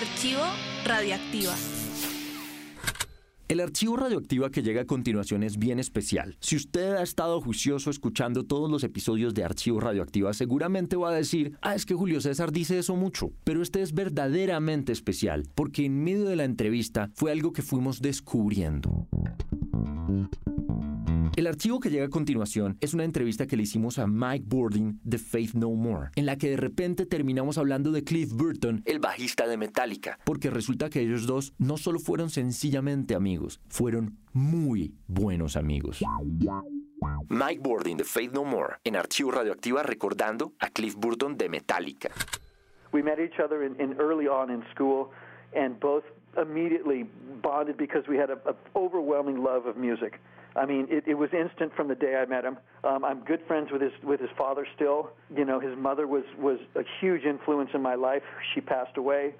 [0.00, 0.40] Archivo
[0.86, 1.52] Radioactiva.
[3.48, 6.38] El archivo radioactiva que llega a continuación es bien especial.
[6.40, 11.14] Si usted ha estado juicioso escuchando todos los episodios de Archivo Radioactiva, seguramente va a
[11.14, 13.30] decir, ah, es que Julio César dice eso mucho.
[13.44, 18.00] Pero este es verdaderamente especial, porque en medio de la entrevista fue algo que fuimos
[18.00, 19.06] descubriendo.
[21.40, 25.00] El archivo que llega a continuación es una entrevista que le hicimos a Mike Bording
[25.02, 28.98] de Faith No More, en la que de repente terminamos hablando de Cliff Burton, el
[28.98, 34.92] bajista de Metallica, porque resulta que ellos dos no solo fueron sencillamente amigos, fueron muy
[35.06, 36.02] buenos amigos.
[37.30, 42.10] Mike Bording de Faith No More, en Archivo Radioactiva recordando a Cliff Burton de Metallica.
[42.92, 45.08] We met each other in, in early on in school
[45.56, 46.04] and both
[46.36, 47.06] immediately
[47.40, 48.40] bonded because we had an
[48.74, 50.20] overwhelming love of music.
[50.60, 52.58] I mean, it, it was instant from the day I met him.
[52.84, 55.10] Um, I'm good friends with his with his father still.
[55.34, 58.22] You know, his mother was was a huge influence in my life.
[58.54, 59.34] She passed away.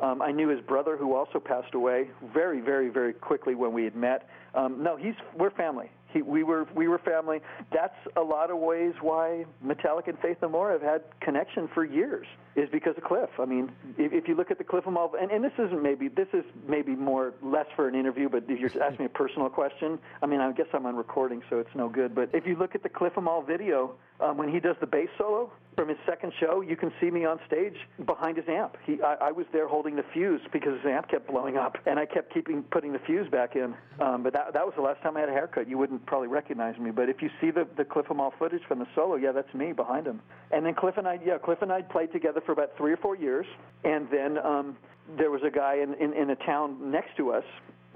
[0.00, 3.84] Um, I knew his brother, who also passed away, very, very, very quickly when we
[3.84, 4.28] had met.
[4.54, 5.90] Um, no, he's we're family.
[6.14, 7.40] He, we were we were family.
[7.72, 11.84] That's a lot of ways why Metallic and Faith No More have had connection for
[11.84, 12.26] years
[12.56, 13.30] is because of Cliff.
[13.40, 16.08] I mean, if, if you look at the Cliff Amal, and, and this isn't maybe
[16.08, 19.50] this is maybe more less for an interview, but if you're asking me a personal
[19.50, 22.14] question, I mean, I guess I'm on recording, so it's no good.
[22.14, 25.08] But if you look at the Cliff Amal video um, when he does the bass
[25.18, 27.74] solo from his second show, you can see me on stage
[28.06, 28.76] behind his amp.
[28.86, 31.98] He, I, I was there holding the fuse because his amp kept blowing up, and
[31.98, 33.74] I kept keeping putting the fuse back in.
[34.00, 35.68] Um, but that that was the last time I had a haircut.
[35.68, 38.78] You wouldn't probably recognize me, but if you see the the Cliff Amal footage from
[38.78, 40.20] the solo, yeah, that's me behind him.
[40.52, 42.96] And then Cliff and I, yeah, Cliff and I played together for about three or
[42.98, 43.46] four years,
[43.82, 44.76] and then um,
[45.18, 47.44] there was a guy in, in in a town next to us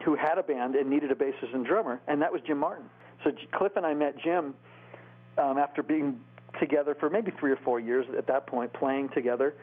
[0.05, 2.86] who had a band and needed a bassist and drummer, and that was Jim Martin.
[3.22, 4.55] So Cliff and I met Jim
[5.39, 6.20] um, after being
[6.61, 9.55] together for maybe three or four years at that point, playing together,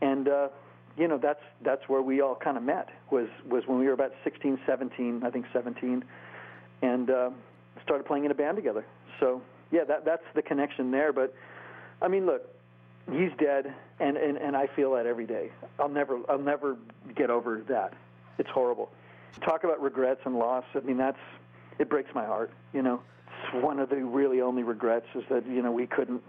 [0.00, 0.48] and uh,
[0.96, 3.92] you know that's that's where we all kind of met was was when we were
[3.92, 6.04] about 16, 17, I think 17,
[6.82, 7.30] and uh,
[7.82, 8.84] started playing in a band together.
[9.18, 11.12] So yeah, that that's the connection there.
[11.12, 11.34] But
[12.02, 12.42] I mean, look,
[13.10, 15.50] he's dead, and, and and I feel that every day.
[15.78, 16.76] I'll never I'll never
[17.14, 17.94] get over that.
[18.38, 18.90] It's horrible.
[19.44, 20.64] Talk about regrets and loss.
[20.74, 21.18] I mean, that's
[21.78, 22.50] it breaks my heart.
[22.72, 23.00] You know,
[23.54, 26.22] one of the really only regrets is that you know we couldn't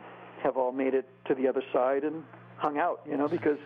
[0.44, 2.24] have all made it to the other side and
[2.62, 3.58] hung out, you know, because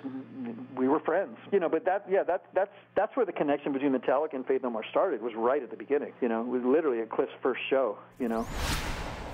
[0.76, 1.68] we were friends, you know.
[1.68, 4.86] But that, yeah, that that's that's where the connection between Metallica and Faith No More
[4.90, 5.22] started.
[5.22, 6.42] Was right at the beginning, you know.
[6.42, 8.48] It was literally at Cliff's first show, you know.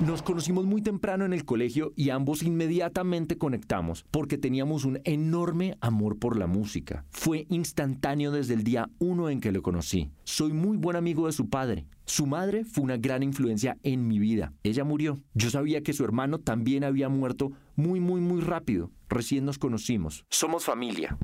[0.06, 5.78] Nos conocimos muy temprano en el colegio y ambos inmediatamente conectamos porque teníamos un enorme
[5.80, 7.06] amor por la música.
[7.12, 10.10] Fue instantáneo desde el día uno en que lo conocí.
[10.24, 11.86] Soy muy buen amigo de su padre.
[12.06, 14.54] Su madre fue una gran influencia en mi vida.
[14.64, 15.20] Ella murió.
[15.36, 18.90] Yo sabía que su hermano también había muerto muy, muy, muy rápido.
[19.08, 20.26] Recién nos conocimos.
[20.30, 21.16] Somos familia.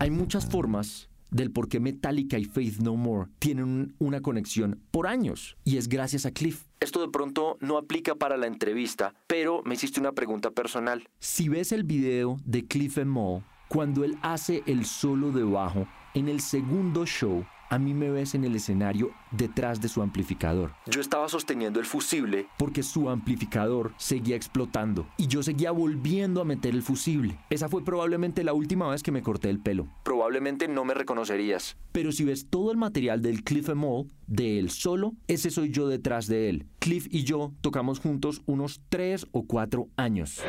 [0.00, 5.08] Hay muchas formas del por qué Metallica y Faith No More tienen una conexión por
[5.08, 6.64] años, y es gracias a Cliff.
[6.78, 11.08] Esto de pronto no aplica para la entrevista, pero me hiciste una pregunta personal.
[11.18, 15.88] Si ves el video de Cliff and Mo, cuando él hace el solo de bajo
[16.14, 20.72] en el segundo show, a mí me ves en el escenario detrás de su amplificador.
[20.86, 26.44] Yo estaba sosteniendo el fusible porque su amplificador seguía explotando y yo seguía volviendo a
[26.44, 27.38] meter el fusible.
[27.50, 29.88] Esa fue probablemente la última vez que me corté el pelo.
[30.02, 31.76] Probablemente no me reconocerías.
[31.92, 35.88] Pero si ves todo el material del Cliff Mall, de él solo, ese soy yo
[35.88, 36.66] detrás de él.
[36.78, 40.42] Cliff y yo tocamos juntos unos 3 o 4 años.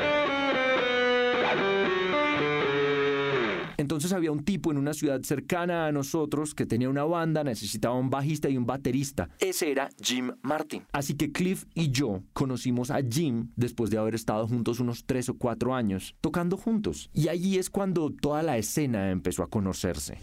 [3.85, 7.93] Entonces había un tipo en una ciudad cercana a nosotros que tenía una banda, necesitaba
[7.93, 9.29] un bajista y un baterista.
[9.37, 10.81] Ese era Jim Martin.
[10.91, 15.29] Así que Cliff y yo conocimos a Jim después de haber estado juntos unos tres
[15.29, 17.11] o cuatro años, tocando juntos.
[17.13, 20.17] Y allí es cuando toda la escena empezó a conocerse.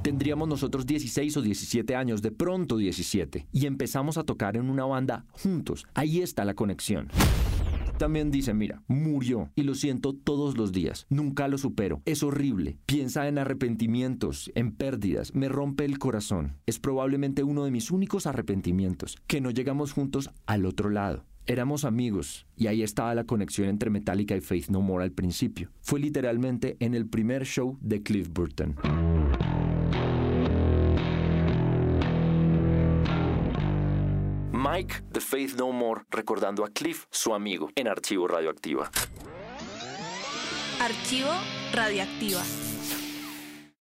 [0.00, 4.86] Tendríamos nosotros 16 o 17 años, de pronto 17, y empezamos a tocar en una
[4.86, 5.86] banda juntos.
[5.92, 7.08] Ahí está la conexión.
[8.00, 12.78] También dice, mira, murió y lo siento todos los días, nunca lo supero, es horrible,
[12.86, 16.56] piensa en arrepentimientos, en pérdidas, me rompe el corazón.
[16.64, 21.26] Es probablemente uno de mis únicos arrepentimientos, que no llegamos juntos al otro lado.
[21.44, 25.68] Éramos amigos y ahí estaba la conexión entre Metallica y Faith No More al principio.
[25.82, 28.76] Fue literalmente en el primer show de Cliff Burton.
[34.70, 38.90] Mike de Faith No More recordando a Cliff, su amigo, en Archivo Radioactiva.
[40.80, 41.30] Archivo
[41.72, 42.42] Radioactiva.